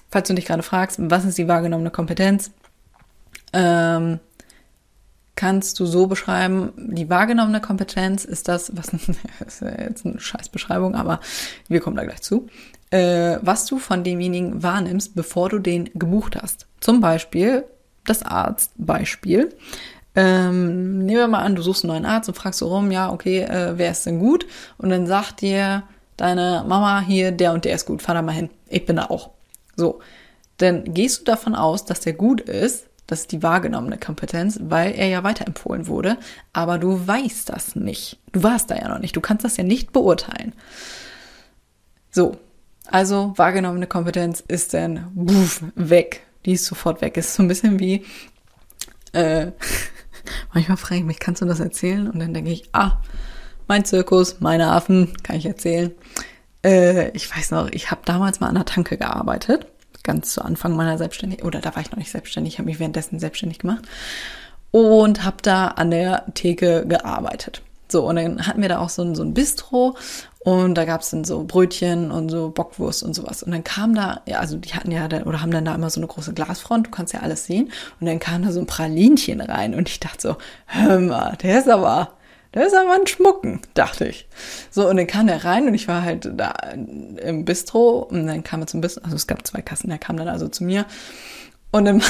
Falls 0.10 0.28
du 0.28 0.34
dich 0.34 0.46
gerade 0.46 0.64
fragst, 0.64 1.00
was 1.02 1.26
ist 1.26 1.38
die 1.38 1.48
wahrgenommene 1.48 1.92
Kompetenz? 1.92 2.52
Ähm, 3.54 4.20
kannst 5.40 5.80
du 5.80 5.86
so 5.86 6.08
beschreiben, 6.08 6.74
die 6.76 7.10
wahrgenommene 7.10 7.62
Kompetenz 7.62 8.26
ist 8.26 8.50
das, 8.50 8.76
was 8.76 8.90
ist 9.48 9.62
jetzt 9.62 10.06
eine 10.06 10.20
Scheißbeschreibung, 10.20 10.96
aber 10.96 11.22
wir 11.70 11.80
kommen 11.80 11.96
da 11.96 12.04
gleich 12.04 12.22
zu, 12.22 12.48
äh, 12.90 13.38
was 13.42 13.66
du 13.66 13.80
von 13.80 14.04
demjenigen 14.04 14.62
wahrnimmst, 14.64 15.16
bevor 15.16 15.48
du 15.48 15.60
den 15.60 15.92
gebucht 15.94 16.36
hast. 16.36 16.68
Zum 16.82 17.00
Beispiel 17.00 17.64
das 18.04 18.22
Arztbeispiel. 18.22 19.56
Ähm, 20.14 21.06
nehmen 21.06 21.20
wir 21.20 21.28
mal 21.30 21.44
an, 21.44 21.56
du 21.56 21.62
suchst 21.62 21.86
einen 21.86 21.94
neuen 21.94 22.06
Arzt 22.06 22.28
und 22.28 22.36
fragst 22.36 22.60
so 22.60 22.68
rum, 22.68 22.92
ja, 22.92 23.10
okay, 23.10 23.44
äh, 23.44 23.78
wer 23.78 23.92
ist 23.92 24.06
denn 24.06 24.20
gut? 24.20 24.46
Und 24.78 24.90
dann 24.90 25.08
sagt 25.08 25.40
dir 25.40 25.84
deine 26.18 26.66
Mama 26.68 27.00
hier, 27.00 27.32
der 27.32 27.54
und 27.54 27.64
der 27.64 27.76
ist 27.76 27.86
gut, 27.86 28.02
fahr 28.02 28.16
da 28.16 28.22
mal 28.22 28.34
hin. 28.34 28.50
Ich 28.68 28.86
bin 28.86 28.98
da 28.98 29.06
auch. 29.06 29.30
So. 29.78 30.00
Dann 30.58 30.94
gehst 30.94 31.22
du 31.22 31.24
davon 31.24 31.56
aus, 31.56 31.86
dass 31.86 32.02
der 32.02 32.12
gut 32.12 32.42
ist, 32.42 32.89
das 33.10 33.22
ist 33.22 33.32
die 33.32 33.42
wahrgenommene 33.42 33.98
Kompetenz, 33.98 34.60
weil 34.62 34.92
er 34.92 35.08
ja 35.08 35.24
weiterempfohlen 35.24 35.88
wurde. 35.88 36.18
Aber 36.54 36.78
du 36.78 37.08
weißt 37.08 37.50
das 37.50 37.76
nicht. 37.76 38.20
Du 38.32 38.44
warst 38.44 38.70
da 38.70 38.76
ja 38.76 38.88
noch 38.88 39.00
nicht. 39.00 39.16
Du 39.16 39.22
kannst 39.22 39.44
das 39.44 39.58
ja 39.58 39.64
nicht 39.64 39.92
beurteilen. 39.92 40.54
So. 42.12 42.38
Also 42.86 43.34
wahrgenommene 43.36 43.88
Kompetenz 43.88 44.44
ist 44.48 44.76
dann 44.76 45.12
buff, 45.16 45.64
weg. 45.76 46.22
Die 46.46 46.54
ist 46.54 46.66
sofort 46.66 47.02
weg. 47.02 47.18
Ist 47.18 47.34
so 47.34 47.44
ein 47.44 47.48
bisschen 47.48 47.80
wie, 47.80 48.06
äh, 49.14 49.52
manchmal 50.54 50.78
frage 50.78 51.02
ich 51.02 51.06
mich, 51.06 51.20
kannst 51.20 51.42
du 51.42 51.46
das 51.46 51.60
erzählen? 51.60 52.08
Und 52.10 52.20
dann 52.20 52.34
denke 52.34 52.52
ich, 52.52 52.70
ah, 52.74 53.02
mein 53.68 53.86
Zirkus, 53.86 54.40
meine 54.40 54.72
Affen, 54.72 55.14
kann 55.24 55.36
ich 55.36 55.48
erzählen. 55.48 55.92
Äh, 56.64 57.10
ich 57.12 57.36
weiß 57.36 57.52
noch, 57.52 57.70
ich 57.72 57.90
habe 57.90 58.02
damals 58.06 58.40
mal 58.40 58.50
an 58.50 58.56
der 58.56 58.66
Tanke 58.66 58.98
gearbeitet 58.98 59.66
ganz 60.04 60.34
zu 60.34 60.44
Anfang 60.44 60.76
meiner 60.76 60.98
Selbstständigkeit, 60.98 61.46
oder 61.46 61.62
da 61.62 61.76
war 61.76 61.82
ich 61.82 61.92
noch 61.92 61.98
nicht 61.98 62.12
selbstständig, 62.12 62.58
habe 62.58 62.68
mich 62.68 62.80
währenddessen 62.80 63.20
selbstständig 63.20 63.60
gemacht 63.60 63.86
und 64.72 65.24
habe 65.24 65.38
da 65.42 65.70
an 65.70 65.92
der 65.92 66.26
Theke 66.34 66.86
gearbeitet. 66.88 67.62
So, 67.92 68.08
und 68.08 68.18
dann 68.18 68.46
hatten 68.46 68.62
wir 68.62 68.70
da 68.70 68.80
auch 68.80 68.90
so 68.90 69.02
ein, 69.02 69.16
so 69.16 69.24
ein 69.24 69.34
Bistro 69.34 69.98
und 70.40 70.76
da 70.76 70.86
gab 70.86 71.02
es 71.02 71.10
dann 71.10 71.24
so 71.24 71.44
Brötchen 71.44 72.12
und 72.12 72.30
so 72.30 72.52
Bockwurst 72.52 73.02
und 73.02 73.16
sowas. 73.16 73.42
Und 73.42 73.52
dann 73.52 73.64
kam 73.64 73.96
da, 73.96 74.22
ja, 74.28 74.40
also 74.40 74.58
die 74.58 74.74
hatten 74.74 74.92
ja 74.92 75.08
dann, 75.08 75.24
oder 75.24 75.42
haben 75.42 75.52
dann 75.52 75.66
da 75.66 75.74
immer 75.74 75.90
so 75.90 76.00
eine 76.00 76.08
große 76.08 76.34
Glasfront, 76.34 76.88
du 76.88 76.92
kannst 76.92 77.14
ja 77.14 77.22
alles 77.22 77.46
sehen. 77.46 77.72
Und 78.00 78.06
dann 78.06 78.20
kam 78.20 78.44
da 78.44 78.52
so 78.52 78.60
ein 78.60 78.68
Pralinchen 78.68 79.42
rein 79.42 79.74
und 79.74 79.90
ich 79.90 80.00
dachte 80.00 80.22
so, 80.22 80.38
hör 80.68 81.00
mal, 81.00 81.36
der 81.42 81.60
ist 81.60 81.68
aber, 81.68 82.14
der 82.54 82.66
ist 82.66 82.74
aber 82.74 82.94
ein 82.94 83.08
Schmucken, 83.08 83.62
dachte 83.76 84.08
ich. 84.08 84.28
So, 84.72 84.90
und 84.90 84.98
dann 84.98 85.08
kam 85.08 85.28
der 85.28 85.46
rein 85.46 85.68
und 85.68 85.76
ich 85.76 85.88
war 85.88 86.04
halt 86.04 86.30
da 86.34 86.52
im 86.74 87.46
Bistro 87.46 88.00
und 88.00 88.28
dann 88.28 88.44
kam 88.44 88.62
er 88.62 88.68
zum 88.68 88.82
Bistro, 88.82 89.04
also 89.04 89.16
es 89.16 89.28
gab 89.28 89.46
zwei 89.46 89.62
Kassen, 89.62 89.90
der 89.90 90.00
kam 90.00 90.18
dann 90.18 90.28
also 90.28 90.48
zu 90.48 90.64
mir 90.64 90.86
und 91.72 91.86
dann, 91.86 92.00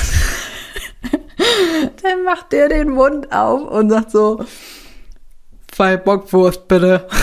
dann 2.01 2.23
macht 2.23 2.53
der 2.53 2.69
den 2.69 2.91
Mund 2.91 3.33
auf 3.33 3.69
und 3.69 3.89
sagt 3.89 4.11
so, 4.11 4.45
zwei 5.67 5.97
Bockwurst 5.97 6.67
bitte. 6.67 7.07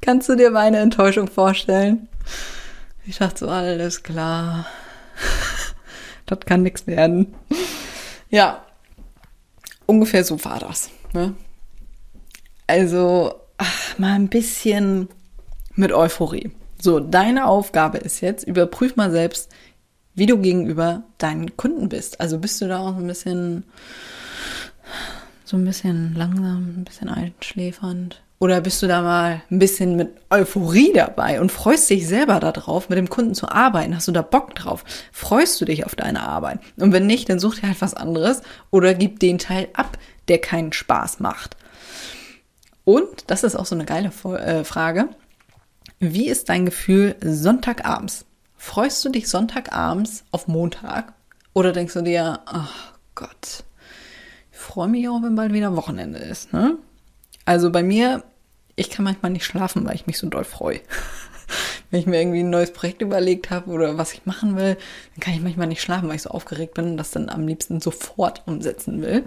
Kannst 0.00 0.28
du 0.28 0.34
dir 0.34 0.50
meine 0.50 0.78
Enttäuschung 0.78 1.28
vorstellen? 1.28 2.08
Ich 3.04 3.18
dachte 3.18 3.40
so, 3.40 3.48
alles 3.48 4.02
klar. 4.02 4.66
das 6.26 6.40
kann 6.40 6.62
nichts 6.62 6.86
werden. 6.86 7.34
Ja. 8.30 8.64
ungefähr 9.86 10.24
so 10.24 10.42
war 10.44 10.58
das. 10.58 10.90
Ne? 11.12 11.34
Also 12.66 13.34
ach, 13.58 13.98
mal 13.98 14.14
ein 14.14 14.28
bisschen 14.28 15.08
mit 15.74 15.92
Euphorie. 15.92 16.52
So, 16.80 17.00
deine 17.00 17.46
Aufgabe 17.46 17.98
ist 17.98 18.20
jetzt, 18.20 18.44
überprüf 18.44 18.96
mal 18.96 19.10
selbst, 19.10 19.50
wie 20.14 20.26
du 20.26 20.38
gegenüber 20.38 21.04
deinen 21.18 21.56
Kunden 21.56 21.88
bist. 21.88 22.20
Also 22.20 22.38
bist 22.38 22.60
du 22.60 22.68
da 22.68 22.78
auch 22.80 22.96
ein 22.96 23.06
bisschen, 23.06 23.64
so 25.44 25.56
ein 25.56 25.64
bisschen 25.64 26.14
langsam, 26.14 26.80
ein 26.80 26.84
bisschen 26.84 27.08
einschläfernd? 27.08 28.22
Oder 28.42 28.60
bist 28.60 28.82
du 28.82 28.88
da 28.88 29.02
mal 29.02 29.40
ein 29.52 29.60
bisschen 29.60 29.94
mit 29.94 30.16
Euphorie 30.28 30.92
dabei 30.92 31.40
und 31.40 31.52
freust 31.52 31.88
dich 31.88 32.08
selber 32.08 32.40
darauf, 32.40 32.88
mit 32.88 32.98
dem 32.98 33.08
Kunden 33.08 33.36
zu 33.36 33.48
arbeiten? 33.48 33.94
Hast 33.94 34.08
du 34.08 34.12
da 34.12 34.22
Bock 34.22 34.56
drauf? 34.56 34.84
Freust 35.12 35.60
du 35.60 35.64
dich 35.64 35.86
auf 35.86 35.94
deine 35.94 36.22
Arbeit? 36.22 36.58
Und 36.76 36.92
wenn 36.92 37.06
nicht, 37.06 37.28
dann 37.28 37.38
such 37.38 37.60
dir 37.60 37.68
halt 37.68 37.80
was 37.80 37.94
anderes 37.94 38.42
oder 38.72 38.94
gib 38.94 39.20
den 39.20 39.38
Teil 39.38 39.68
ab, 39.74 39.96
der 40.26 40.40
keinen 40.40 40.72
Spaß 40.72 41.20
macht. 41.20 41.56
Und, 42.82 43.30
das 43.30 43.44
ist 43.44 43.54
auch 43.54 43.64
so 43.64 43.76
eine 43.76 43.84
geile 43.84 44.08
äh, 44.08 44.64
Frage, 44.64 45.10
wie 46.00 46.28
ist 46.28 46.48
dein 46.48 46.66
Gefühl 46.66 47.14
Sonntagabends? 47.20 48.24
Freust 48.56 49.04
du 49.04 49.10
dich 49.10 49.28
Sonntagabends 49.28 50.24
auf 50.32 50.48
Montag? 50.48 51.12
Oder 51.52 51.70
denkst 51.70 51.94
du 51.94 52.02
dir, 52.02 52.40
ach 52.46 52.94
Gott, 53.14 53.62
ich 54.50 54.58
freue 54.58 54.88
mich 54.88 55.08
auch, 55.08 55.22
wenn 55.22 55.36
bald 55.36 55.52
wieder 55.52 55.76
Wochenende 55.76 56.18
ist, 56.18 56.52
ne? 56.52 56.76
Also 57.44 57.72
bei 57.72 57.82
mir, 57.82 58.22
ich 58.76 58.90
kann 58.90 59.04
manchmal 59.04 59.32
nicht 59.32 59.44
schlafen, 59.44 59.84
weil 59.84 59.94
ich 59.94 60.06
mich 60.06 60.18
so 60.18 60.28
doll 60.28 60.44
freue. 60.44 60.80
wenn 61.90 62.00
ich 62.00 62.06
mir 62.06 62.20
irgendwie 62.20 62.40
ein 62.40 62.50
neues 62.50 62.72
Projekt 62.72 63.02
überlegt 63.02 63.50
habe 63.50 63.70
oder 63.70 63.98
was 63.98 64.12
ich 64.14 64.24
machen 64.26 64.56
will, 64.56 64.76
dann 65.14 65.20
kann 65.20 65.34
ich 65.34 65.42
manchmal 65.42 65.66
nicht 65.66 65.82
schlafen, 65.82 66.08
weil 66.08 66.16
ich 66.16 66.22
so 66.22 66.30
aufgeregt 66.30 66.74
bin 66.74 66.86
und 66.86 66.96
das 66.96 67.10
dann 67.10 67.28
am 67.28 67.46
liebsten 67.46 67.80
sofort 67.80 68.42
umsetzen 68.46 69.02
will. 69.02 69.24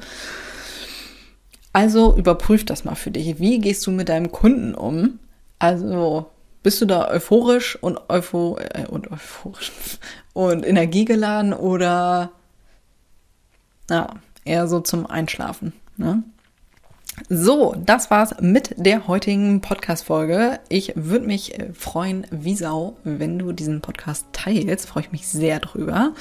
Also 1.73 2.15
überprüf 2.15 2.65
das 2.65 2.85
mal 2.85 2.95
für 2.95 3.11
dich. 3.11 3.39
Wie 3.39 3.59
gehst 3.59 3.85
du 3.85 3.91
mit 3.91 4.09
deinem 4.09 4.31
Kunden 4.31 4.73
um? 4.73 5.19
Also 5.59 6.31
bist 6.63 6.81
du 6.81 6.85
da 6.85 7.09
euphorisch 7.09 7.75
und, 7.75 7.99
eupho 8.09 8.57
äh, 8.57 8.87
und 8.87 9.11
euphorisch 9.11 9.71
und 10.33 10.65
energiegeladen 10.65 11.53
oder 11.53 12.31
ja, 13.89 14.09
eher 14.45 14.67
so 14.67 14.79
zum 14.79 15.05
Einschlafen? 15.05 15.73
Ne? 15.97 16.23
So, 17.29 17.73
das 17.77 18.11
war's 18.11 18.35
mit 18.41 18.75
der 18.77 19.07
heutigen 19.07 19.61
Podcast-Folge. 19.61 20.59
Ich 20.67 20.91
würde 20.95 21.25
mich 21.25 21.57
äh, 21.57 21.71
freuen 21.73 22.27
wie 22.29 22.55
Sau, 22.55 22.97
wenn 23.03 23.39
du 23.39 23.53
diesen 23.53 23.81
Podcast 23.81 24.25
teilst. 24.33 24.87
Freue 24.87 25.03
ich 25.03 25.11
mich 25.13 25.27
sehr 25.27 25.59
drüber. 25.59 26.13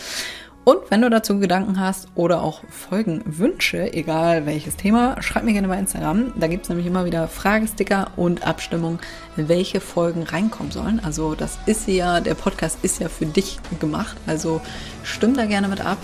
Und 0.63 0.79
wenn 0.91 1.03
du 1.03 1.11
dazu 1.11 1.39
Gedanken 1.39 1.79
hast 1.79 2.09
oder 2.15 2.43
auch 2.43 2.63
Folgenwünsche, 2.71 3.93
egal 3.93 4.47
welches 4.47 4.77
Thema, 4.77 5.21
schreib 5.21 5.45
mir 5.45 5.53
gerne 5.53 5.69
bei 5.69 5.79
Instagram. 5.79 6.33
Da 6.39 6.47
gibt 6.47 6.63
es 6.63 6.69
nämlich 6.71 6.87
immer 6.87 7.05
wieder 7.05 7.29
Fragesticker 7.29 8.13
und 8.17 8.47
Abstimmung, 8.47 8.99
welche 9.37 9.81
Folgen 9.81 10.23
reinkommen 10.23 10.73
sollen. 10.73 11.01
Also 11.05 11.35
das 11.35 11.59
ist 11.67 11.87
ja, 11.87 12.21
der 12.21 12.35
Podcast 12.35 12.79
ist 12.83 13.01
ja 13.01 13.11
für 13.11 13.27
dich 13.27 13.59
gemacht. 13.79 14.17
Also 14.27 14.63
stimm 15.03 15.35
da 15.35 15.45
gerne 15.45 15.69
mit 15.69 15.85
ab. 15.85 15.99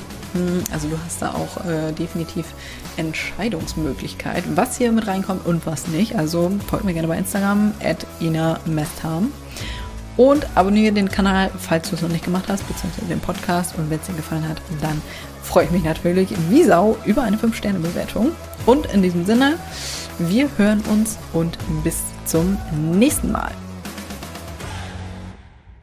Also 0.72 0.88
du 0.88 0.96
hast 1.04 1.22
da 1.22 1.34
auch 1.34 1.64
äh, 1.64 1.92
definitiv 1.92 2.46
Entscheidungsmöglichkeit, 2.96 4.44
was 4.54 4.78
hier 4.78 4.92
mit 4.92 5.06
reinkommt 5.06 5.46
und 5.46 5.66
was 5.66 5.88
nicht. 5.88 6.16
Also 6.16 6.50
folgt 6.68 6.84
mir 6.84 6.92
gerne 6.92 7.08
bei 7.08 7.18
Instagram 7.18 7.72
at 7.82 8.06
Ina 8.20 8.60
Mestham. 8.66 9.32
Und 10.16 10.46
abonniere 10.54 10.92
den 10.92 11.08
Kanal, 11.08 11.50
falls 11.58 11.88
du 11.88 11.96
es 11.96 12.02
noch 12.02 12.10
nicht 12.10 12.24
gemacht 12.24 12.44
hast, 12.48 12.66
beziehungsweise 12.68 13.06
den 13.06 13.20
Podcast. 13.20 13.78
Und 13.78 13.88
wenn 13.88 14.00
es 14.00 14.06
dir 14.06 14.14
gefallen 14.14 14.46
hat, 14.46 14.60
dann 14.82 15.00
freue 15.42 15.64
ich 15.64 15.70
mich 15.70 15.84
natürlich 15.84 16.34
wie 16.50 16.62
Sau 16.64 16.96
über 17.06 17.22
eine 17.22 17.36
5-Sterne-Bewertung. 17.36 18.32
Und 18.66 18.86
in 18.92 19.02
diesem 19.02 19.24
Sinne, 19.24 19.58
wir 20.18 20.50
hören 20.58 20.82
uns 20.90 21.16
und 21.32 21.56
bis 21.82 22.02
zum 22.26 22.58
nächsten 22.98 23.32
Mal. 23.32 23.52